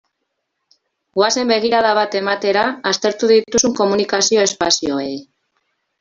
Goazen 1.17 1.51
begirada 1.51 1.91
bat 1.99 2.17
ematera 2.19 2.63
aztertu 2.91 3.29
dituzun 3.31 3.75
komunikazio 3.81 4.47
espazioei. 4.47 5.13